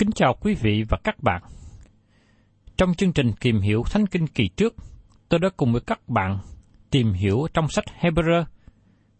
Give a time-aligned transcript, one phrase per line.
[0.00, 1.42] Kính chào quý vị và các bạn.
[2.76, 4.74] Trong chương trình tìm hiểu Thánh Kinh kỳ trước,
[5.28, 6.38] tôi đã cùng với các bạn
[6.90, 8.44] tìm hiểu trong sách Hebrew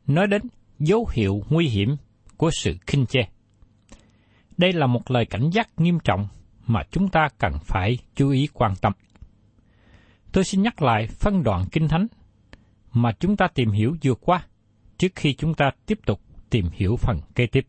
[0.07, 0.43] nói đến
[0.79, 1.97] dấu hiệu nguy hiểm
[2.37, 3.21] của sự khinh chê.
[4.57, 6.29] Đây là một lời cảnh giác nghiêm trọng
[6.67, 8.93] mà chúng ta cần phải chú ý quan tâm.
[10.33, 12.07] Tôi xin nhắc lại phân đoạn kinh thánh
[12.93, 14.47] mà chúng ta tìm hiểu vừa qua
[14.99, 16.21] trước khi chúng ta tiếp tục
[16.51, 17.67] tìm hiểu phần kế tiếp.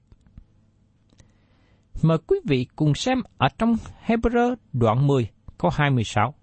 [2.02, 3.76] Mời quý vị cùng xem ở trong
[4.06, 6.34] Hebrew đoạn 10 câu 26.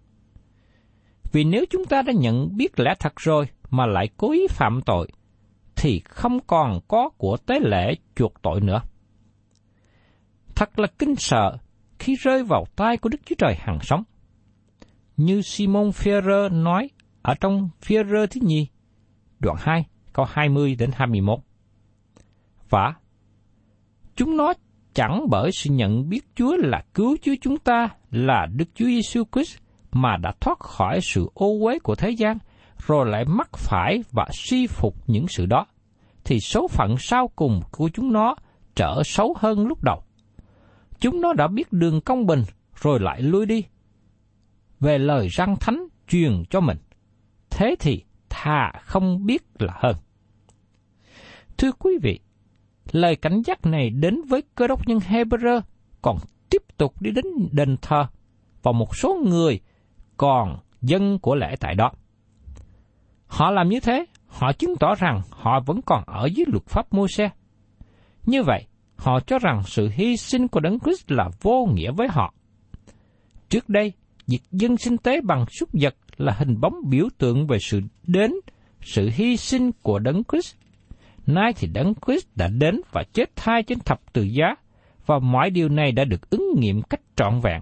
[1.33, 4.81] Vì nếu chúng ta đã nhận biết lẽ thật rồi mà lại cố ý phạm
[4.87, 5.09] tội,
[5.77, 8.81] thì không còn có của tế lễ chuộc tội nữa.
[10.55, 11.59] Thật là kinh sợ
[11.99, 14.03] khi rơi vào tay của Đức Chúa Trời hàng sống.
[15.17, 16.91] Như Simon Ferrer nói
[17.23, 18.69] ở trong Ferrer thứ nhì,
[19.39, 21.39] đoạn 2, câu 20 đến 21.
[22.69, 22.95] Và
[24.17, 24.53] chúng nó
[24.99, 29.25] chẳng bởi sự nhận biết Chúa là cứu Chúa chúng ta là Đức Chúa Giêsu
[29.33, 29.59] Christ
[29.93, 32.39] mà đã thoát khỏi sự ô uế của thế gian,
[32.87, 35.67] rồi lại mắc phải và suy phục những sự đó,
[36.25, 38.35] thì số phận sau cùng của chúng nó
[38.75, 40.03] trở xấu hơn lúc đầu.
[41.01, 42.43] Chúng nó đã biết đường công bình,
[42.81, 43.65] rồi lại lui đi.
[44.81, 46.79] Về lời răng thánh truyền cho mình,
[47.51, 49.97] thế thì thà không biết là hơn.
[51.59, 52.21] Thưa quý vị,
[52.93, 55.61] lời cảnh giác này đến với cơ đốc nhân Hebrew
[56.03, 56.17] còn
[56.51, 58.07] tiếp tục đi đến đền thờ
[58.63, 59.61] và một số người
[60.17, 61.93] còn dân của lễ tại đó.
[63.27, 66.93] Họ làm như thế, họ chứng tỏ rằng họ vẫn còn ở dưới luật pháp
[66.93, 67.31] mô xe.
[68.27, 68.65] Như vậy,
[68.97, 72.35] họ cho rằng sự hy sinh của Đấng Christ là vô nghĩa với họ.
[73.49, 73.93] Trước đây,
[74.27, 78.33] việc dân sinh tế bằng súc vật là hình bóng biểu tượng về sự đến,
[78.81, 80.57] sự hy sinh của Đấng Christ.
[81.29, 84.55] Nay thì Đấng Christ đã đến và chết thai trên thập tự giá,
[85.07, 87.61] và mọi điều này đã được ứng nghiệm cách trọn vẹn.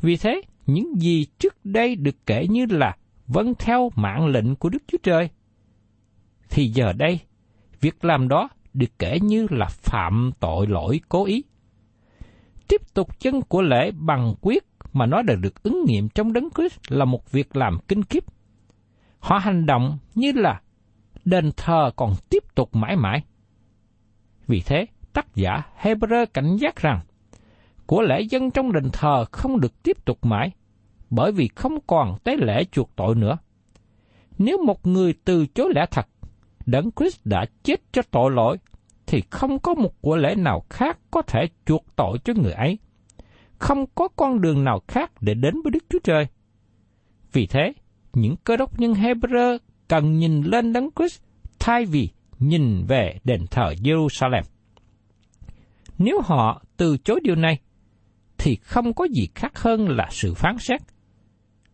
[0.00, 2.96] Vì thế, những gì trước đây được kể như là
[3.26, 5.28] vâng theo mạng lệnh của Đức Chúa Trời,
[6.50, 7.20] thì giờ đây,
[7.80, 11.44] việc làm đó được kể như là phạm tội lỗi cố ý.
[12.68, 16.48] Tiếp tục chân của lễ bằng quyết mà nó đã được ứng nghiệm trong đấng
[16.56, 18.24] Christ là một việc làm kinh khiếp.
[19.18, 20.60] Họ hành động như là
[21.24, 23.22] đền thờ còn tiếp tục mãi mãi.
[24.46, 27.00] Vì thế, tác giả Hebrew cảnh giác rằng,
[27.86, 30.50] của lễ dân trong đền thờ không được tiếp tục mãi,
[31.10, 33.38] bởi vì không còn tế lễ chuộc tội nữa.
[34.38, 36.06] Nếu một người từ chối lẽ thật,
[36.66, 38.56] Đấng Christ đã chết cho tội lỗi,
[39.06, 42.78] thì không có một của lễ nào khác có thể chuộc tội cho người ấy.
[43.58, 46.26] Không có con đường nào khác để đến với Đức Chúa Trời.
[47.32, 47.72] Vì thế,
[48.12, 51.22] những cơ đốc nhân Hebrew cần nhìn lên Đấng Christ
[51.58, 52.08] thay vì
[52.38, 54.42] nhìn về đền thờ Jerusalem.
[55.98, 57.58] Nếu họ từ chối điều này,
[58.38, 60.80] thì không có gì khác hơn là sự phán xét.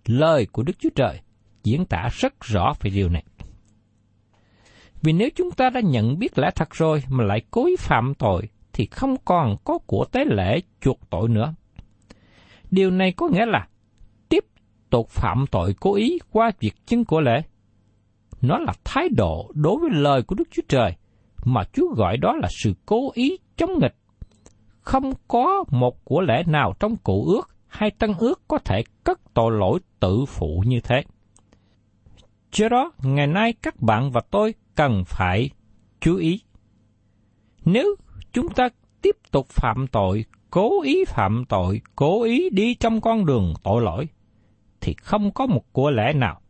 [0.07, 1.21] Lời của Đức Chúa Trời
[1.63, 3.25] diễn tả rất rõ về điều này.
[5.03, 8.15] Vì nếu chúng ta đã nhận biết lẽ thật rồi mà lại cố ý phạm
[8.19, 11.55] tội, thì không còn có của tế lễ chuộc tội nữa.
[12.71, 13.69] Điều này có nghĩa là
[14.29, 14.45] tiếp
[14.91, 17.43] tục phạm tội cố ý qua việc chứng của lễ.
[18.43, 20.97] Nó là thái độ đối với lời của Đức Chúa Trời
[21.45, 23.95] mà Chúa gọi đó là sự cố ý chống nghịch.
[24.81, 29.21] Không có một của lễ nào trong cụ ước hay tân ước có thể cất
[29.35, 31.03] tội lỗi tự phụ như thế.
[32.53, 35.51] Do đó, ngày nay các bạn và tôi cần phải
[36.01, 36.41] chú ý.
[37.65, 37.95] Nếu
[38.33, 38.69] chúng ta
[39.03, 43.83] tiếp tục phạm tội, cố ý phạm tội, cố ý đi trong con đường tội
[43.83, 44.09] lỗi,
[44.81, 46.41] thì không có một của lẽ nào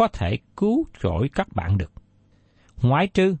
[0.00, 1.92] có thể cứu rỗi các bạn được.
[2.82, 3.36] Ngoại trừ,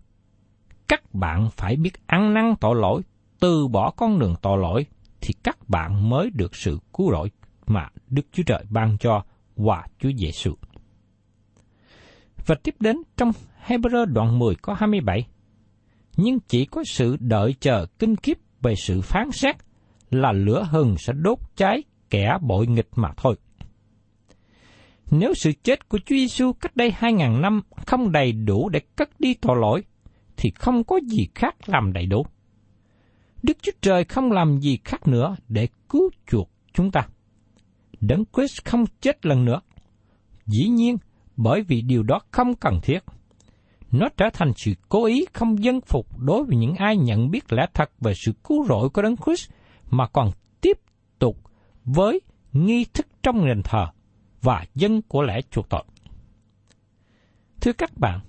[0.88, 3.02] các bạn phải biết ăn năn tội lỗi,
[3.40, 4.86] từ bỏ con đường tội lỗi,
[5.20, 7.30] thì các bạn mới được sự cứu rỗi
[7.66, 9.24] mà Đức Chúa Trời ban cho
[9.56, 10.54] qua Chúa Giêsu.
[12.46, 13.32] Và tiếp đến trong
[13.66, 15.26] Hebrew đoạn 10 có 27.
[16.16, 19.56] Nhưng chỉ có sự đợi chờ kinh kiếp về sự phán xét
[20.10, 23.36] là lửa hừng sẽ đốt cháy kẻ bội nghịch mà thôi.
[25.10, 28.80] Nếu sự chết của Chúa Giêsu cách đây hai ngàn năm không đầy đủ để
[28.96, 29.82] cất đi tội lỗi,
[30.36, 32.26] thì không có gì khác làm đầy đủ.
[33.42, 37.06] Đức Chúa Trời không làm gì khác nữa để cứu chuộc chúng ta.
[38.00, 39.60] Đấng Christ không chết lần nữa.
[40.46, 40.96] Dĩ nhiên,
[41.36, 42.98] bởi vì điều đó không cần thiết.
[43.90, 47.52] Nó trở thành sự cố ý không dân phục đối với những ai nhận biết
[47.52, 49.50] lẽ thật về sự cứu rỗi của Đấng Christ
[49.90, 50.30] mà còn
[50.60, 50.78] tiếp
[51.18, 51.36] tục
[51.84, 52.20] với
[52.52, 53.86] nghi thức trong nền thờ
[54.42, 55.84] và dân của lẽ chuộc tội.
[57.60, 58.20] Thưa các bạn,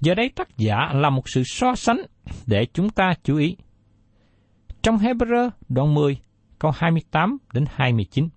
[0.00, 2.00] giờ đây tác giả là một sự so sánh
[2.46, 3.56] để chúng ta chú ý.
[4.82, 6.20] Trong Hebrew đoạn 10,
[6.58, 8.28] câu 28 đến 29.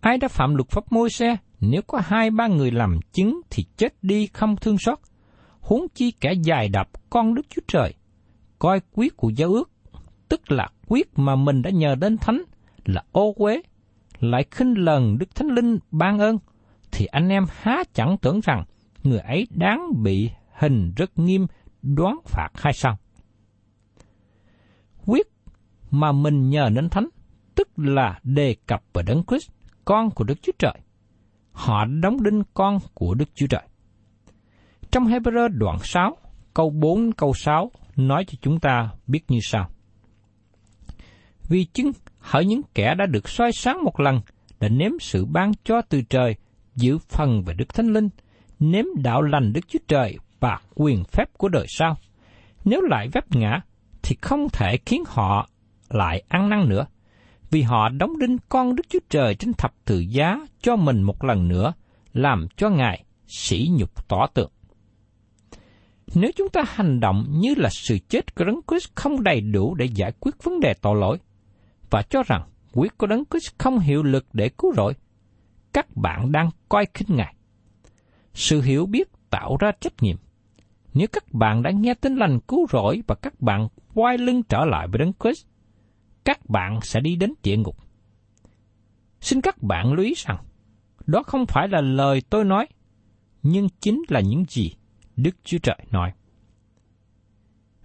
[0.00, 3.64] Ai đã phạm luật pháp môi xe, nếu có hai ba người làm chứng thì
[3.76, 4.98] chết đi không thương xót.
[5.60, 7.94] Huống chi kẻ dài đạp con Đức Chúa Trời,
[8.58, 9.70] coi quyết của giáo ước,
[10.28, 12.42] tức là quyết mà mình đã nhờ đến thánh,
[12.84, 13.62] là ô quế,
[14.20, 16.38] lại khinh lần Đức Thánh Linh ban ơn,
[16.90, 18.64] thì anh em há chẳng tưởng rằng
[19.02, 21.46] người ấy đáng bị hình rất nghiêm
[21.82, 22.98] đoán phạt hay sao?
[25.06, 25.26] Quyết
[25.90, 27.08] mà mình nhờ đến thánh,
[27.54, 29.50] tức là đề cập về đấng Christ,
[29.84, 30.74] con của Đức Chúa Trời.
[31.52, 33.62] Họ đóng đinh con của Đức Chúa Trời.
[34.90, 36.16] Trong Hebrew đoạn 6,
[36.54, 39.68] câu 4 câu 6 nói cho chúng ta biết như sau.
[41.48, 41.90] Vì chứng
[42.28, 44.20] hỡi những kẻ đã được soi sáng một lần,
[44.60, 46.34] đã nếm sự ban cho từ trời,
[46.76, 48.08] giữ phần về Đức Thánh Linh,
[48.58, 51.96] nếm đạo lành Đức Chúa Trời và quyền phép của đời sau.
[52.64, 53.60] Nếu lại vấp ngã,
[54.02, 55.48] thì không thể khiến họ
[55.90, 56.86] lại ăn năn nữa,
[57.50, 61.24] vì họ đóng đinh con Đức Chúa Trời trên thập tự giá cho mình một
[61.24, 61.72] lần nữa,
[62.12, 64.50] làm cho Ngài sỉ nhục tỏ tượng.
[66.14, 69.74] Nếu chúng ta hành động như là sự chết của Đấng Christ không đầy đủ
[69.74, 71.18] để giải quyết vấn đề tội lỗi,
[71.90, 72.42] và cho rằng
[72.72, 74.94] quyết của Đấng Christ không hiệu lực để cứu rỗi,
[75.72, 77.34] các bạn đang coi khinh Ngài.
[78.34, 80.16] Sự hiểu biết tạo ra trách nhiệm.
[80.94, 84.64] Nếu các bạn đã nghe tin lành cứu rỗi và các bạn quay lưng trở
[84.64, 85.46] lại với Đấng Christ,
[86.24, 87.76] các bạn sẽ đi đến địa ngục.
[89.20, 90.38] Xin các bạn lưu ý rằng,
[91.06, 92.66] đó không phải là lời tôi nói,
[93.42, 94.74] nhưng chính là những gì
[95.16, 96.12] Đức Chúa Trời nói.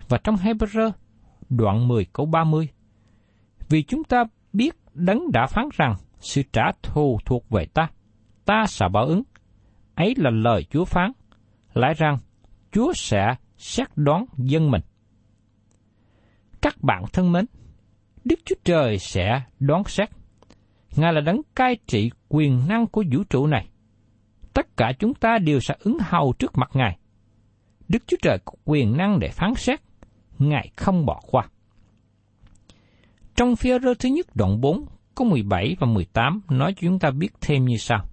[0.09, 0.91] Và trong Hebrew,
[1.49, 2.69] đoạn 10 câu 30,
[3.69, 7.89] vì chúng ta biết đấng đã phán rằng sự trả thù thuộc về ta,
[8.45, 9.23] ta sẽ báo ứng.
[9.95, 11.11] Ấy là lời Chúa phán,
[11.73, 12.17] lại rằng
[12.71, 14.81] Chúa sẽ xét đoán dân mình.
[16.61, 17.45] Các bạn thân mến,
[18.25, 20.09] Đức Chúa Trời sẽ đoán xét.
[20.95, 23.69] Ngài là đấng cai trị quyền năng của vũ trụ này.
[24.53, 26.97] Tất cả chúng ta đều sẽ ứng hầu trước mặt Ngài.
[27.87, 29.79] Đức Chúa Trời có quyền năng để phán xét.
[30.39, 31.49] Ngài không bỏ qua.
[33.35, 34.85] Trong phía rơ thứ nhất đoạn 4,
[35.15, 38.05] có 17 và 18 nói cho chúng ta biết thêm như sau.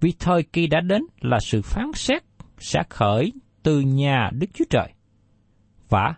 [0.00, 2.22] Vì thời kỳ đã đến là sự phán xét
[2.58, 3.32] sẽ khởi
[3.62, 4.92] từ nhà Đức Chúa Trời.
[5.88, 6.14] Và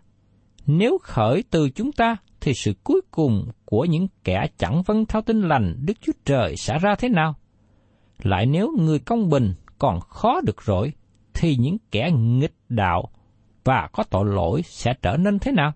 [0.66, 5.22] nếu khởi từ chúng ta thì sự cuối cùng của những kẻ chẳng vâng theo
[5.22, 7.34] tin lành Đức Chúa Trời sẽ ra thế nào?
[8.22, 10.92] Lại nếu người công bình còn khó được rồi,
[11.34, 13.08] thì những kẻ nghịch đạo
[13.64, 15.72] và có tội lỗi sẽ trở nên thế nào?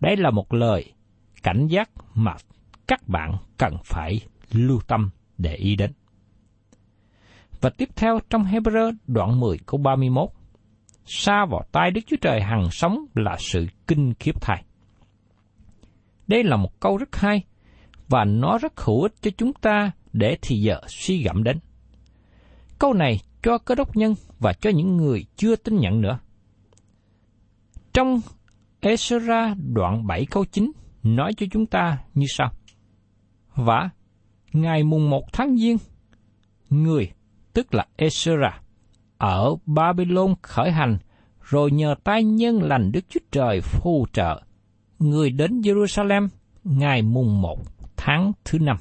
[0.00, 0.92] Đây là một lời
[1.42, 2.34] cảnh giác mà
[2.86, 4.20] các bạn cần phải
[4.52, 5.92] lưu tâm để ý đến.
[7.60, 10.28] Và tiếp theo trong Hebrew đoạn 10 câu 31,
[11.04, 14.64] xa vào tay Đức Chúa Trời hằng sống là sự kinh khiếp thai.
[16.26, 17.44] Đây là một câu rất hay,
[18.08, 21.58] và nó rất hữu ích cho chúng ta để thì giờ suy gẫm đến.
[22.78, 26.18] Câu này cho cơ đốc nhân và cho những người chưa tin nhận nữa.
[27.92, 28.20] Trong
[28.80, 32.52] Esra đoạn 7 câu 9 nói cho chúng ta như sau.
[33.54, 33.90] Và
[34.52, 35.76] ngày mùng 1 tháng Giêng,
[36.70, 37.10] người,
[37.52, 38.60] tức là Esra,
[39.18, 40.98] ở Babylon khởi hành,
[41.42, 44.42] rồi nhờ tay nhân lành Đức Chúa Trời phù trợ,
[44.98, 46.28] người đến Jerusalem
[46.64, 47.58] ngày mùng 1
[47.96, 48.76] tháng thứ năm.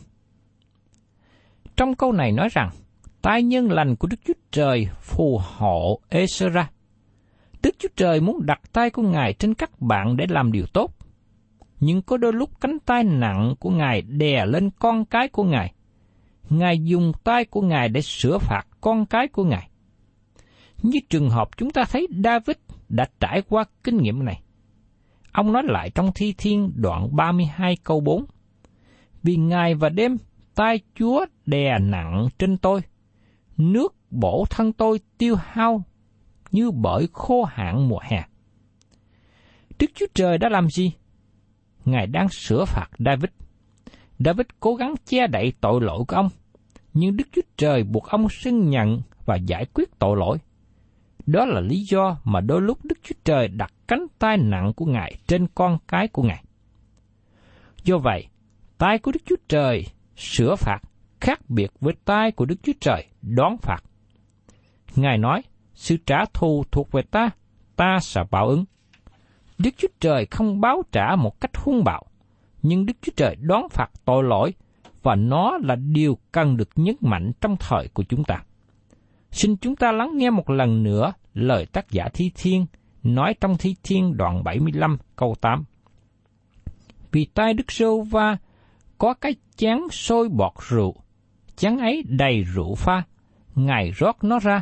[1.78, 2.70] Trong câu này nói rằng,
[3.22, 6.70] tai nhân lành của Đức Chúa Trời phù hộ Esra.
[7.66, 10.96] Đức Chúa Trời muốn đặt tay của Ngài trên các bạn để làm điều tốt.
[11.80, 15.74] Nhưng có đôi lúc cánh tay nặng của Ngài đè lên con cái của Ngài.
[16.50, 19.70] Ngài dùng tay của Ngài để sửa phạt con cái của Ngài.
[20.82, 22.58] Như trường hợp chúng ta thấy David
[22.90, 24.42] đã trải qua kinh nghiệm này.
[25.32, 28.26] Ông nói lại trong Thi Thiên đoạn 32 câu 4.
[29.24, 30.18] Vì ngày và đêm,
[30.56, 32.82] tay Chúa đè nặng trên tôi.
[33.58, 35.84] Nước bổ thân tôi tiêu hao
[36.56, 38.24] như bởi khô hạn mùa hè.
[39.80, 40.92] Đức Chúa Trời đã làm gì?
[41.86, 43.30] Ngài đang sửa phạt David.
[44.20, 46.30] David cố gắng che đậy tội lỗi của ông,
[46.94, 50.38] nhưng Đức Chúa Trời buộc ông xưng nhận và giải quyết tội lỗi.
[51.26, 54.86] Đó là lý do mà đôi lúc Đức Chúa Trời đặt cánh tay nặng của
[54.86, 56.44] Ngài trên con cái của Ngài.
[57.84, 58.28] Do vậy,
[58.78, 59.86] tay của Đức Chúa Trời
[60.18, 60.80] sửa phạt
[61.22, 63.84] khác biệt với tay của Đức Chúa Trời đón phạt.
[64.96, 65.42] Ngài nói,
[65.76, 67.30] sự trả thù thuộc về ta,
[67.76, 68.66] ta sẽ báo ứng.
[69.58, 72.04] Đức Chúa Trời không báo trả một cách hung bạo,
[72.62, 74.54] nhưng Đức Chúa Trời đón phạt tội lỗi
[75.04, 78.44] và nó là điều cần được nhấn mạnh trong thời của chúng ta.
[79.32, 82.66] Xin chúng ta lắng nghe một lần nữa lời tác giả Thi Thiên
[83.04, 85.64] nói trong Thi Thiên đoạn 75 câu 8.
[87.12, 88.38] Vì tay Đức Sô Va
[88.98, 90.96] có cái chén sôi bọt rượu,
[91.56, 93.04] chén ấy đầy rượu pha,
[93.56, 94.62] Ngài rót nó ra.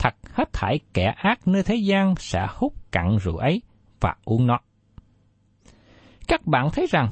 [0.00, 3.62] Thật hết thảy kẻ ác nơi thế gian sẽ hút cặn rượu ấy
[4.00, 4.58] và uống nó.
[6.28, 7.08] Các bạn thấy rằng,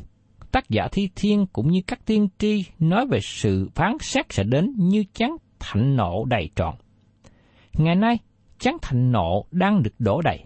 [0.53, 4.43] tác giả Thi Thiên cũng như các tiên tri nói về sự phán xét sẽ
[4.45, 6.75] đến như chán thạnh nộ đầy trọn.
[7.73, 8.19] Ngày nay,
[8.59, 10.45] chán thạnh nộ đang được đổ đầy.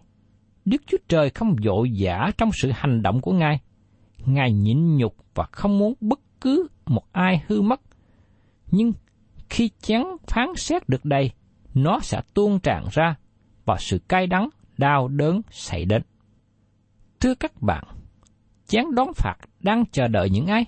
[0.65, 3.61] Đức Chúa Trời không vội vã trong sự hành động của Ngài.
[4.27, 7.81] Ngài nhịn nhục và không muốn bất cứ một ai hư mất.
[8.71, 8.93] Nhưng
[9.51, 11.31] khi chán phán xét được đầy,
[11.75, 13.15] nó sẽ tuôn tràn ra
[13.65, 14.49] và sự cay đắng,
[14.79, 16.03] đau đớn xảy đến.
[17.21, 17.85] Thưa các bạn,
[18.67, 20.65] chán đón phạt đang chờ đợi những ai?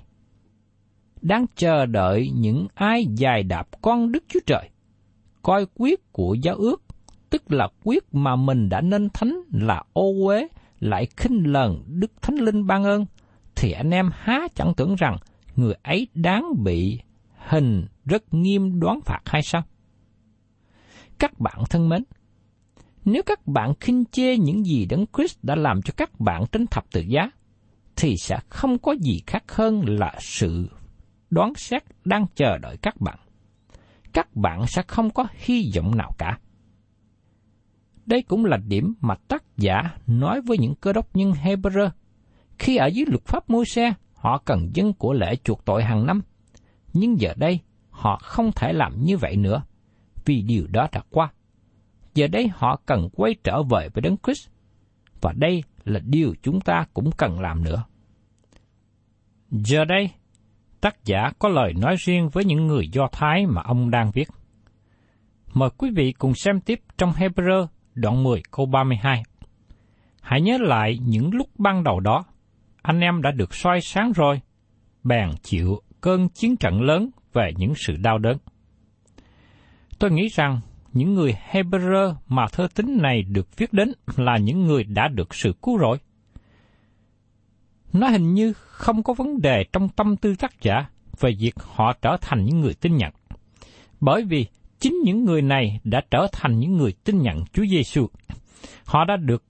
[1.22, 4.70] Đang chờ đợi những ai dài đạp con Đức Chúa Trời,
[5.42, 6.82] coi quyết của giáo ước,
[7.30, 10.48] tức là quyết mà mình đã nên thánh là ô uế,
[10.80, 13.06] lại khinh lần Đức Thánh Linh ban ơn,
[13.56, 15.16] thì anh em há chẳng tưởng rằng
[15.56, 17.00] người ấy đáng bị
[17.48, 19.62] hình rất nghiêm đoán phạt hay sao?
[21.24, 22.04] Các bạn thân mến,
[23.04, 26.66] nếu các bạn khinh chê những gì Đấng Christ đã làm cho các bạn trên
[26.66, 27.30] thập tự giá,
[27.96, 30.68] thì sẽ không có gì khác hơn là sự
[31.30, 33.18] đoán xét đang chờ đợi các bạn.
[34.12, 36.38] Các bạn sẽ không có hy vọng nào cả.
[38.06, 41.90] Đây cũng là điểm mà tác giả nói với những cơ đốc nhân Hebrew.
[42.58, 46.06] Khi ở dưới luật pháp môi xe, họ cần dân của lễ chuộc tội hàng
[46.06, 46.20] năm.
[46.92, 49.62] Nhưng giờ đây, họ không thể làm như vậy nữa,
[50.24, 51.32] vì điều đó đã qua.
[52.14, 54.48] Giờ đây họ cần quay trở về với Đấng Christ,
[55.20, 57.84] và đây là điều chúng ta cũng cần làm nữa.
[59.50, 60.10] Giờ đây,
[60.80, 64.28] tác giả có lời nói riêng với những người Do Thái mà ông đang viết.
[65.54, 69.22] Mời quý vị cùng xem tiếp trong Hebrew đoạn 10 câu 32.
[70.20, 72.24] Hãy nhớ lại những lúc ban đầu đó,
[72.82, 74.40] anh em đã được soi sáng rồi,
[75.02, 78.38] bèn chịu cơn chiến trận lớn về những sự đau đớn.
[79.98, 80.60] Tôi nghĩ rằng
[80.92, 85.34] những người Hebrew mà thơ tính này được viết đến là những người đã được
[85.34, 85.98] sự cứu rỗi.
[87.92, 90.86] Nó hình như không có vấn đề trong tâm tư tác giả
[91.20, 93.12] về việc họ trở thành những người tin nhận.
[94.00, 94.46] Bởi vì
[94.78, 98.06] chính những người này đã trở thành những người tin nhận Chúa Giêsu.
[98.84, 99.44] Họ đã được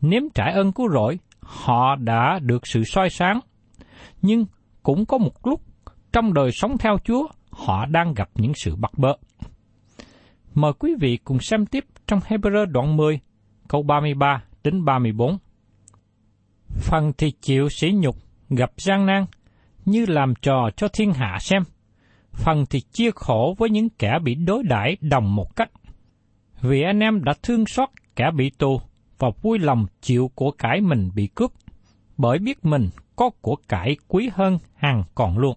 [0.00, 3.40] nếm trải ơn cứu rỗi, họ đã được sự soi sáng.
[4.22, 4.46] Nhưng
[4.82, 5.60] cũng có một lúc
[6.12, 9.12] trong đời sống theo Chúa, họ đang gặp những sự bắt bớ.
[10.54, 13.20] Mời quý vị cùng xem tiếp trong Hebrew đoạn 10,
[13.68, 15.38] câu 33 đến 34.
[16.68, 18.16] Phần thì chịu sỉ nhục,
[18.48, 19.26] gặp gian nan,
[19.84, 21.62] như làm trò cho thiên hạ xem.
[22.32, 25.70] Phần thì chia khổ với những kẻ bị đối đãi đồng một cách.
[26.60, 28.80] Vì anh em đã thương xót kẻ bị tù
[29.18, 31.52] và vui lòng chịu của cải mình bị cướp,
[32.16, 35.56] bởi biết mình có của cải quý hơn hàng còn luôn.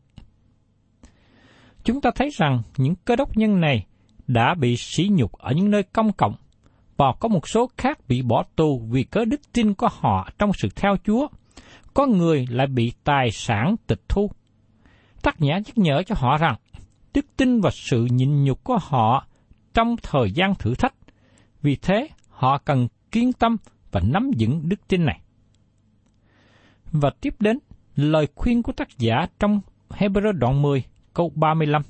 [1.84, 3.86] Chúng ta thấy rằng những cơ đốc nhân này
[4.28, 6.36] đã bị sỉ nhục ở những nơi công cộng,
[6.98, 10.52] và có một số khác bị bỏ tù vì cớ đức tin của họ trong
[10.54, 11.28] sự theo Chúa.
[11.94, 14.32] Có người lại bị tài sản tịch thu.
[15.22, 16.56] Tác giả nhắc nhở cho họ rằng,
[17.14, 19.28] đức tin và sự nhịn nhục của họ
[19.74, 20.94] trong thời gian thử thách.
[21.62, 23.58] Vì thế, họ cần kiên tâm
[23.92, 25.20] và nắm vững đức tin này.
[26.92, 27.60] Và tiếp đến,
[27.96, 31.82] lời khuyên của tác giả trong Hebrew đoạn 10, câu 35.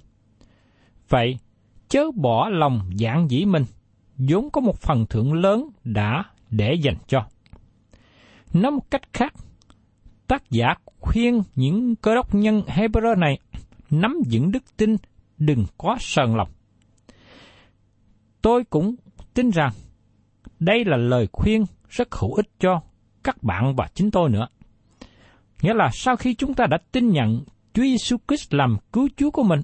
[1.10, 1.38] Vậy,
[1.94, 3.66] chớ bỏ lòng dạng dĩ mình,
[4.18, 7.26] vốn có một phần thưởng lớn đã để dành cho.
[8.54, 9.34] Nói một cách khác,
[10.28, 13.40] tác giả khuyên những cơ đốc nhân Hebrew này
[13.90, 14.96] nắm vững đức tin,
[15.38, 16.50] đừng có sờn lòng.
[18.42, 18.96] Tôi cũng
[19.34, 19.72] tin rằng
[20.60, 22.82] đây là lời khuyên rất hữu ích cho
[23.24, 24.48] các bạn và chính tôi nữa.
[25.62, 29.32] Nghĩa là sau khi chúng ta đã tin nhận Chúa Giêsu Christ làm cứu Chúa
[29.32, 29.62] của mình,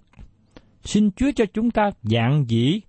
[0.89, 2.81] xin Chúa cho chúng ta dạng dĩ,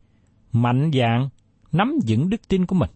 [0.52, 1.28] mạnh dạng,
[1.72, 2.90] nắm vững đức tin của mình.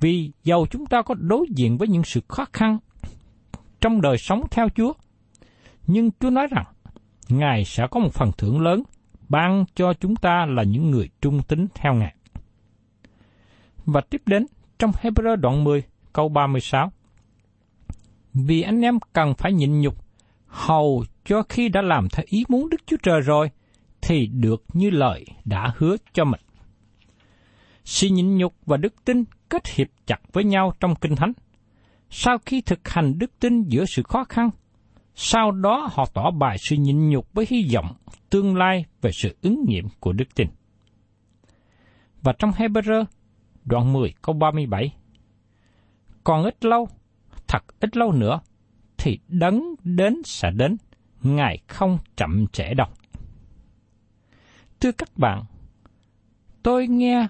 [0.00, 2.78] Vì dầu chúng ta có đối diện với những sự khó khăn
[3.80, 4.92] trong đời sống theo Chúa,
[5.86, 6.64] nhưng Chúa nói rằng
[7.28, 8.82] Ngài sẽ có một phần thưởng lớn
[9.28, 12.14] ban cho chúng ta là những người trung tín theo Ngài.
[13.84, 14.46] Và tiếp đến
[14.78, 16.92] trong Hebrew đoạn 10 câu 36.
[18.34, 19.94] Vì anh em cần phải nhịn nhục,
[20.46, 23.50] hầu cho khi đã làm theo ý muốn Đức Chúa Trời rồi,
[24.02, 26.40] thì được như lời đã hứa cho mình.
[27.84, 31.32] Sự nhịn nhục và đức tin kết hiệp chặt với nhau trong Kinh Thánh.
[32.10, 34.50] Sau khi thực hành đức tin giữa sự khó khăn,
[35.14, 37.94] sau đó họ tỏ bài sự nhịn nhục với hy vọng
[38.30, 40.48] tương lai về sự ứng nghiệm của đức tin.
[42.22, 43.04] Và trong Hebrew,
[43.64, 44.92] đoạn 10 câu 37,
[46.24, 46.88] Còn ít lâu,
[47.48, 48.40] thật ít lâu nữa,
[48.98, 50.76] thì đấng đến sẽ đến,
[51.22, 52.86] Ngài không chậm trễ đâu.
[54.82, 55.44] Thưa các bạn,
[56.62, 57.26] tôi nghe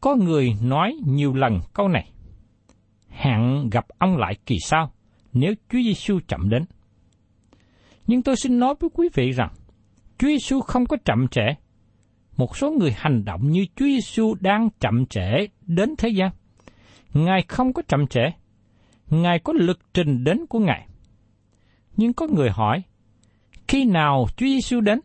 [0.00, 2.10] có người nói nhiều lần câu này.
[3.08, 4.90] Hẹn gặp ông lại kỳ sau
[5.32, 6.64] nếu Chúa Giêsu chậm đến.
[8.06, 9.52] Nhưng tôi xin nói với quý vị rằng,
[10.18, 11.54] Chúa Giêsu không có chậm trễ.
[12.36, 16.30] Một số người hành động như Chúa Giêsu đang chậm trễ đến thế gian.
[17.12, 18.30] Ngài không có chậm trễ.
[19.10, 20.86] Ngài có lực trình đến của Ngài.
[21.96, 22.82] Nhưng có người hỏi,
[23.68, 25.00] khi nào Chúa Giêsu đến?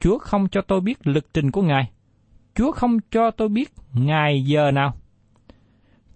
[0.00, 1.90] Chúa không cho tôi biết lực trình của Ngài.
[2.54, 4.94] Chúa không cho tôi biết ngày giờ nào.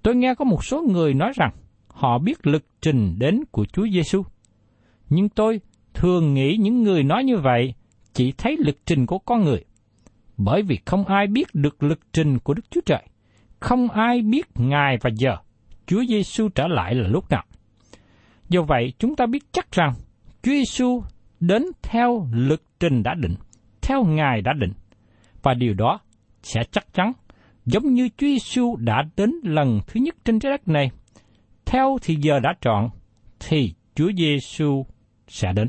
[0.02, 1.50] Tôi nghe có một số người nói rằng
[1.88, 4.22] họ biết lực trình đến của Chúa Giêsu.
[5.08, 5.60] Nhưng tôi
[5.94, 7.74] thường nghĩ những người nói như vậy
[8.12, 9.64] chỉ thấy lực trình của con người.
[10.36, 13.02] Bởi vì không ai biết được lực trình của Đức Chúa Trời.
[13.60, 15.36] Không ai biết ngày và giờ
[15.86, 17.44] Chúa Giêsu trở lại là lúc nào.
[18.48, 19.92] Do vậy, chúng ta biết chắc rằng
[20.42, 21.02] Chúa Giêsu
[21.40, 23.34] đến theo lực trình đã định,
[23.84, 24.72] theo Ngài đã định.
[25.42, 26.00] Và điều đó
[26.42, 27.12] sẽ chắc chắn,
[27.66, 30.90] giống như Chúa Giêsu đã đến lần thứ nhất trên trái đất này.
[31.64, 32.90] Theo thì giờ đã chọn,
[33.40, 34.86] thì Chúa Giêsu
[35.28, 35.68] sẽ đến.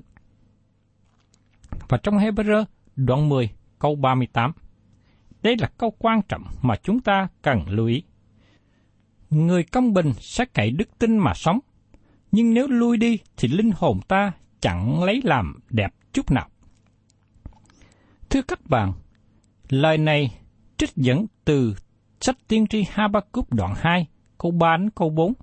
[1.90, 3.50] Và trong Hebrew đoạn 10
[3.80, 4.52] câu 38,
[5.44, 8.04] đây là câu quan trọng mà chúng ta cần lưu ý.
[9.30, 11.60] Người công bình sẽ cậy đức tin mà sống,
[12.32, 16.50] nhưng nếu lui đi thì linh hồn ta chẳng lấy làm đẹp chút nào.
[18.36, 18.94] Thưa các bạn,
[19.70, 20.38] lời này
[20.78, 21.76] trích dẫn từ
[22.22, 25.34] sách tiên tri Habakkuk đoạn 2, câu 3 đến câu 4,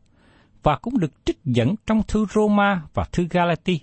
[0.62, 3.80] và cũng được trích dẫn trong thư Roma và thư Galati.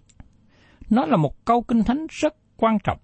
[0.90, 2.98] Nó là một câu kinh thánh rất quan trọng.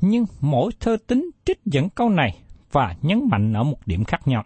[0.00, 2.38] Nhưng mỗi thơ tính trích dẫn câu này
[2.72, 4.44] và nhấn mạnh ở một điểm khác nhau.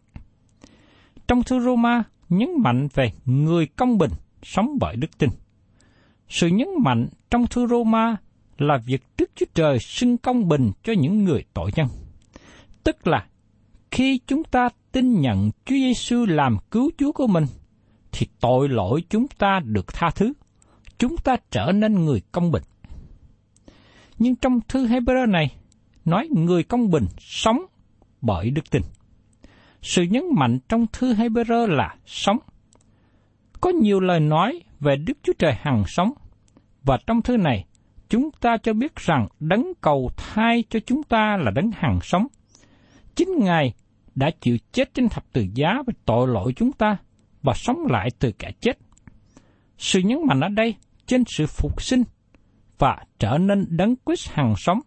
[1.29, 5.31] Trong thư Roma nhấn mạnh về người công bình sống bởi đức tin.
[6.29, 8.17] Sự nhấn mạnh trong thư Roma
[8.59, 11.89] là việc Đức Chúa Trời xưng công bình cho những người tội nhân.
[12.85, 13.27] Tức là
[13.91, 17.45] khi chúng ta tin nhận Chúa Giêsu làm cứu Chúa của mình,
[18.13, 20.33] thì tội lỗi chúng ta được tha thứ.
[20.99, 22.63] Chúng ta trở nên người công bình.
[24.19, 25.57] Nhưng trong thư Hebrew này,
[26.05, 27.59] nói người công bình sống
[28.21, 28.83] bởi đức tin.
[29.83, 32.39] Sự nhấn mạnh trong thư Hebrew là sống.
[33.61, 36.13] Có nhiều lời nói về Đức Chúa Trời hằng sống,
[36.85, 37.65] và trong thư này,
[38.09, 42.27] chúng ta cho biết rằng đấng cầu thai cho chúng ta là đấng hằng sống.
[43.15, 43.75] Chính Ngài
[44.15, 46.97] đã chịu chết trên thập tự giá về tội lỗi chúng ta
[47.43, 48.79] và sống lại từ kẻ chết.
[49.79, 50.75] Sự nhấn mạnh ở đây
[51.07, 52.03] trên sự phục sinh
[52.79, 54.81] và trở nên đấng Christ hằng sống.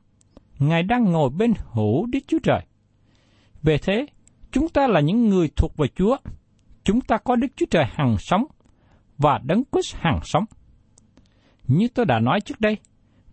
[0.60, 2.62] Ngài đang ngồi bên hữu Đức Chúa Trời.
[3.62, 4.06] Về thế,
[4.52, 6.18] chúng ta là những người thuộc về Chúa.
[6.84, 8.46] Chúng ta có Đức Chúa Trời hằng sống
[9.18, 10.46] và đấng Christ hằng sống.
[11.68, 12.78] Như tôi đã nói trước đây,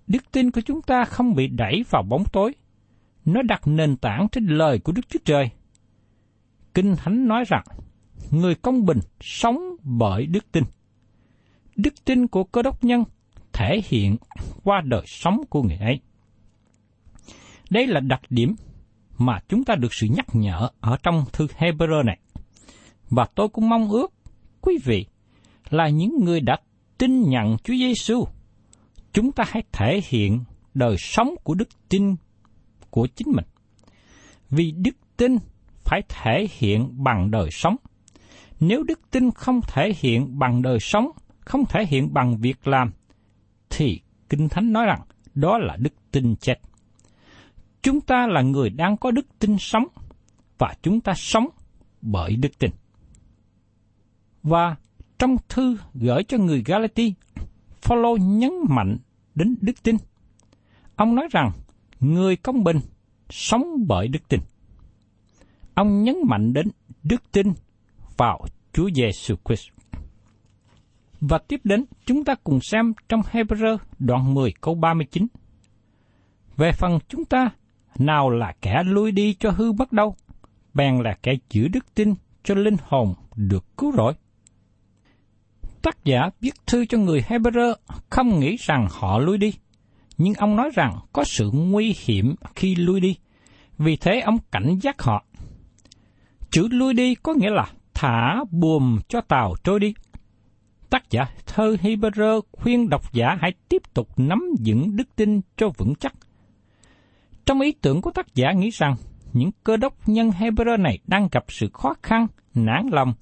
[0.06, 2.54] đức tin của chúng ta không bị đẩy vào bóng tối.
[3.24, 5.50] Nó đặt nền tảng trên lời của Đức Chúa Trời.
[6.74, 7.64] Kinh Thánh nói rằng,
[8.30, 10.64] người công bình sống bởi đức tin.
[11.76, 13.04] Đức tin của cơ đốc nhân
[13.52, 14.16] thể hiện
[14.64, 16.00] qua đời sống của người ấy.
[17.70, 18.54] Đây là đặc điểm
[19.18, 22.18] mà chúng ta được sự nhắc nhở ở trong thư Hebrew này.
[23.10, 24.12] Và tôi cũng mong ước
[24.60, 25.06] quý vị
[25.70, 26.56] là những người đã
[26.98, 28.24] tin nhận Chúa Giêsu,
[29.16, 32.16] chúng ta hãy thể hiện đời sống của đức tin
[32.90, 33.44] của chính mình.
[34.50, 35.36] Vì đức tin
[35.84, 37.76] phải thể hiện bằng đời sống.
[38.60, 42.92] Nếu đức tin không thể hiện bằng đời sống, không thể hiện bằng việc làm,
[43.70, 45.00] thì Kinh Thánh nói rằng
[45.34, 46.60] đó là đức tin chết.
[47.82, 49.86] Chúng ta là người đang có đức tin sống,
[50.58, 51.48] và chúng ta sống
[52.02, 52.70] bởi đức tin.
[54.42, 54.76] Và
[55.18, 57.14] trong thư gửi cho người Galati,
[57.80, 58.96] Phaolô nhấn mạnh
[59.36, 59.96] đến đức tin.
[60.96, 61.50] Ông nói rằng
[62.00, 62.80] người công bình
[63.30, 64.40] sống bởi đức tin.
[65.74, 66.68] Ông nhấn mạnh đến
[67.02, 67.46] đức tin
[68.16, 69.68] vào Chúa Giêsu Christ.
[71.20, 75.26] Và tiếp đến, chúng ta cùng xem trong Hebrew đoạn 10 câu 39.
[76.56, 77.50] Về phần chúng ta,
[77.98, 80.16] nào là kẻ lui đi cho hư bất đâu,
[80.74, 84.12] bèn là kẻ giữ đức tin cho linh hồn được cứu rỗi.
[85.86, 87.74] Tác giả viết thư cho người Hebrew
[88.10, 89.52] không nghĩ rằng họ lui đi,
[90.18, 93.16] nhưng ông nói rằng có sự nguy hiểm khi lui đi,
[93.78, 95.24] vì thế ông cảnh giác họ.
[96.50, 99.94] Chữ lui đi có nghĩa là thả buồm cho tàu trôi đi.
[100.90, 105.68] Tác giả thơ Hebrew khuyên độc giả hãy tiếp tục nắm vững đức tin cho
[105.78, 106.14] vững chắc.
[107.46, 108.96] Trong ý tưởng của tác giả nghĩ rằng
[109.32, 113.14] những cơ đốc nhân Hebrew này đang gặp sự khó khăn, nản lòng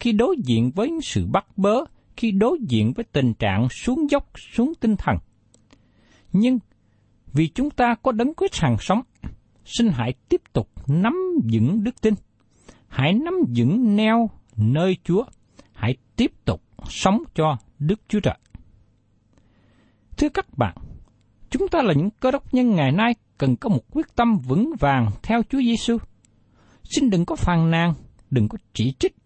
[0.00, 1.84] khi đối diện với sự bắt bớ,
[2.16, 5.16] khi đối diện với tình trạng xuống dốc xuống tinh thần.
[6.32, 6.58] Nhưng
[7.32, 9.00] vì chúng ta có đấng quyết hàng sống,
[9.64, 11.14] xin hãy tiếp tục nắm
[11.52, 12.14] vững đức tin.
[12.88, 15.24] Hãy nắm vững neo nơi Chúa.
[15.72, 18.38] Hãy tiếp tục sống cho Đức Chúa Trời.
[20.16, 20.76] Thưa các bạn,
[21.50, 24.72] chúng ta là những cơ đốc nhân ngày nay cần có một quyết tâm vững
[24.80, 25.96] vàng theo Chúa Giêsu.
[26.84, 27.94] Xin đừng có phàn nàn,
[28.30, 29.16] đừng có chỉ trích,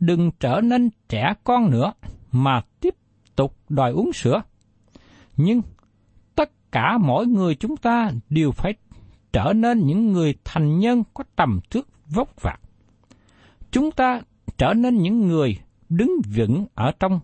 [0.00, 1.92] đừng trở nên trẻ con nữa
[2.32, 2.94] mà tiếp
[3.36, 4.42] tục đòi uống sữa.
[5.36, 5.62] Nhưng
[6.34, 8.74] tất cả mỗi người chúng ta đều phải
[9.32, 12.60] trở nên những người thành nhân có tầm thước vóc vạc.
[13.70, 14.20] Chúng ta
[14.58, 17.20] trở nên những người đứng vững ở trong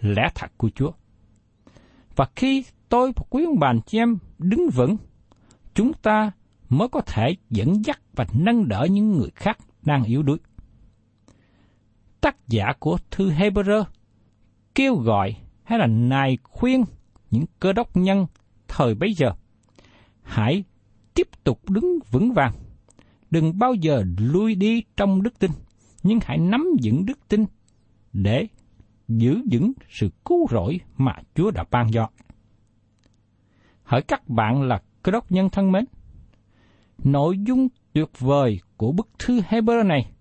[0.00, 0.90] lẽ thật của Chúa.
[2.16, 4.96] Và khi tôi và quý ông bà chị em đứng vững,
[5.74, 6.32] chúng ta
[6.68, 10.38] mới có thể dẫn dắt và nâng đỡ những người khác đang yếu đuối.
[12.20, 13.84] Tác giả của thư Hebrew
[14.74, 16.84] kêu gọi hay là nài khuyên
[17.30, 18.26] những cơ đốc nhân
[18.68, 19.32] thời bấy giờ
[20.22, 20.64] hãy
[21.14, 22.52] tiếp tục đứng vững vàng
[23.30, 25.50] đừng bao giờ lui đi trong đức tin
[26.02, 27.44] nhưng hãy nắm vững đức tin
[28.12, 28.46] để
[29.08, 32.08] giữ vững sự cứu rỗi mà Chúa đã ban cho.
[33.82, 35.84] Hỡi các bạn là cơ đốc nhân thân mến,
[37.04, 40.12] nội dung tuyệt vời của bức thư Hebrew này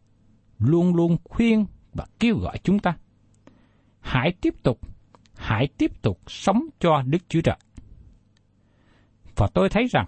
[0.59, 2.97] luôn luôn khuyên và kêu gọi chúng ta.
[3.99, 4.79] Hãy tiếp tục,
[5.35, 7.57] hãy tiếp tục sống cho Đức Chúa Trời.
[9.35, 10.05] Và tôi thấy rằng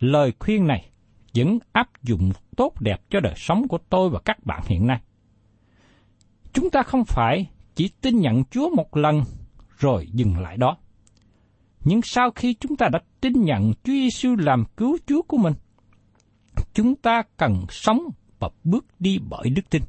[0.00, 0.90] lời khuyên này
[1.34, 5.00] vẫn áp dụng tốt đẹp cho đời sống của tôi và các bạn hiện nay.
[6.52, 9.22] Chúng ta không phải chỉ tin nhận Chúa một lần
[9.78, 10.76] rồi dừng lại đó.
[11.84, 15.54] Nhưng sau khi chúng ta đã tin nhận Chúa Giêsu làm cứu Chúa của mình,
[16.74, 17.98] chúng ta cần sống
[18.38, 19.82] và bước đi bởi đức tin.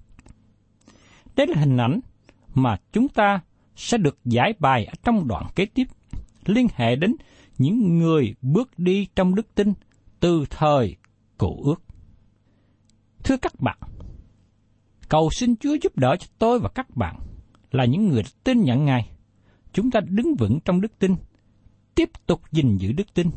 [1.35, 1.99] Đây là hình ảnh
[2.53, 3.39] mà chúng ta
[3.75, 5.87] sẽ được giải bài ở trong đoạn kế tiếp,
[6.45, 7.15] liên hệ đến
[7.57, 9.73] những người bước đi trong đức tin
[10.19, 10.95] từ thời
[11.37, 11.83] cổ ước.
[13.23, 13.77] Thưa các bạn,
[15.09, 17.19] cầu xin Chúa giúp đỡ cho tôi và các bạn
[17.71, 19.09] là những người tin nhận Ngài.
[19.73, 21.15] Chúng ta đứng vững trong đức tin,
[21.95, 23.29] tiếp tục gìn giữ đức tin,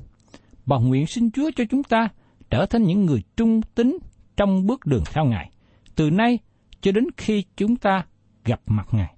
[0.66, 2.08] và nguyện xin Chúa cho chúng ta
[2.50, 3.98] trở thành những người trung tín
[4.36, 5.50] trong bước đường theo Ngài,
[5.94, 6.38] từ nay
[6.80, 8.06] cho đến khi chúng ta
[8.46, 9.14] gặp mặt Ngài.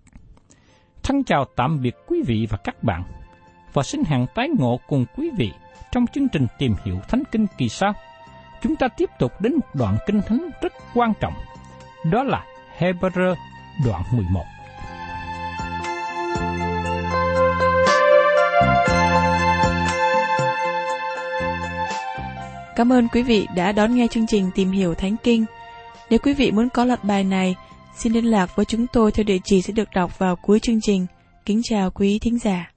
[1.02, 3.02] Thân chào tạm biệt quý vị và các bạn,
[3.72, 5.52] và xin hẹn tái ngộ cùng quý vị
[5.92, 7.92] trong chương trình tìm hiểu Thánh Kinh kỳ sau.
[8.62, 11.34] Chúng ta tiếp tục đến một đoạn Kinh Thánh rất quan trọng,
[12.10, 12.44] đó là
[12.78, 13.34] Hebrew
[13.86, 14.44] đoạn 11.
[22.76, 25.44] Cảm ơn quý vị đã đón nghe chương trình Tìm hiểu Thánh Kinh.
[26.10, 27.56] Nếu quý vị muốn có loạt bài này,
[27.98, 30.80] xin liên lạc với chúng tôi theo địa chỉ sẽ được đọc vào cuối chương
[30.80, 31.06] trình.
[31.46, 32.72] Kính chào quý thính giả.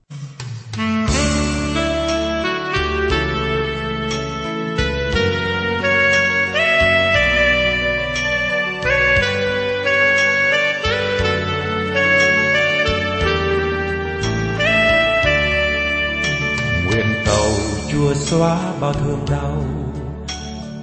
[17.91, 19.63] Chúa xóa bao thương đau,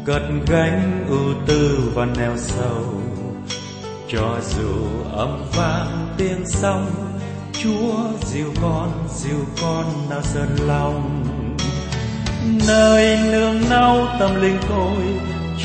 [0.04, 3.07] cất gánh ưu tư và neo sầu
[4.10, 4.74] cho dù
[5.12, 6.90] âm vang tiếng sóng,
[7.52, 7.94] Chúa
[8.26, 11.24] dìu con dìu con nào sơn lòng.
[12.68, 14.96] Nơi nương náu tâm linh tôi,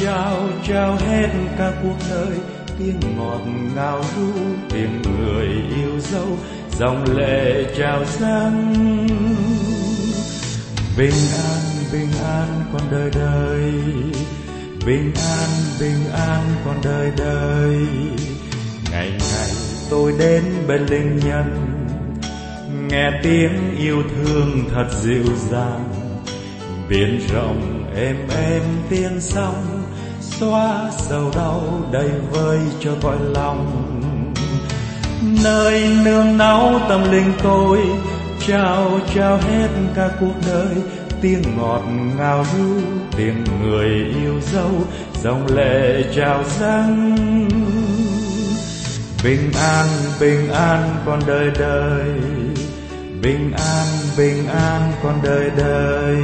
[0.01, 2.38] trao trao hết cả cuộc đời.
[2.79, 3.41] Tiếng ngọt
[3.75, 4.32] ngào ru
[4.69, 6.27] tìm người yêu dấu,
[6.79, 9.08] dòng lệ trào dâng.
[10.97, 13.73] Bình an bình an con đời đời.
[14.86, 17.88] Bình an bình an con đời đời
[18.93, 19.49] ngày ngày
[19.89, 21.73] tôi đến bên linh nhân
[22.89, 25.93] nghe tiếng yêu thương thật dịu dàng.
[26.89, 29.84] Biển rộng êm êm tiếng sóng.
[30.21, 33.91] Xóa sầu đau đầy vơi cho cõi lòng.
[35.43, 37.79] Nơi nương náu tâm linh tôi,
[38.47, 40.75] trao trao hết cả cuộc đời.
[41.21, 41.84] Tiếng ngọt
[42.17, 42.82] ngào ru,
[43.17, 43.89] tiếng người
[44.21, 44.71] yêu dấu,
[45.23, 47.82] dòng lệ trào dâng
[49.23, 49.88] bình an
[50.19, 52.09] bình an con đời đời.
[53.21, 56.15] Bình an bình an con đời đời.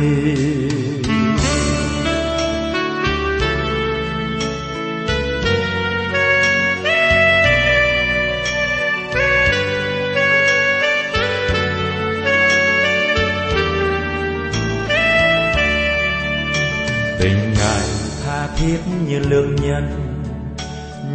[17.19, 17.87] Tình ngài
[18.25, 19.98] tha thiết như lương nhân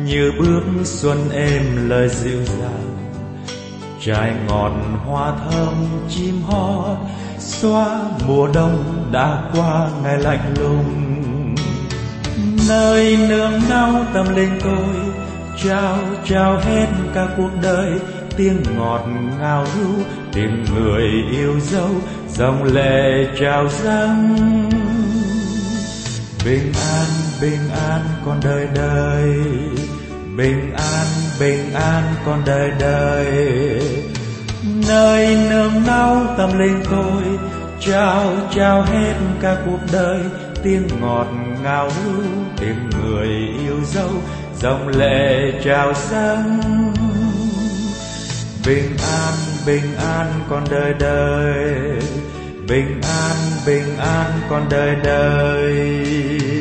[0.04, 2.96] như bước xuân êm lời dịu dàng.
[4.00, 4.72] Trái ngọt
[5.06, 5.74] hoa thơm
[6.10, 6.96] chim hót,
[7.38, 11.54] xóa mùa đông đã qua ngày lạnh lùng.
[12.68, 14.94] Nơi nương náu tâm linh tôi,
[15.64, 17.92] trao trao hết cả cuộc đời.
[18.36, 19.06] Tiếng ngọt
[19.38, 21.90] ngào ru, tiếng người yêu dấu,
[22.28, 24.36] dòng lệ trào dâng.
[26.44, 29.28] Bình an bình an con đời đời.
[30.36, 31.06] Bình an
[31.40, 33.26] bình an con đời đời.
[34.88, 37.22] Nơi nương náu tâm linh tôi,
[37.80, 40.20] trao trao hết cả cuộc đời.
[40.62, 41.26] Tiếng ngọt
[41.62, 42.24] ngào lưu
[42.56, 43.28] tìm người
[43.58, 44.10] yêu dấu,
[44.60, 46.60] dòng lệ trào dâng.
[48.66, 49.34] Bình an
[49.66, 51.74] bình an con đời đời.
[52.68, 56.53] Bình an bình an con đời đời.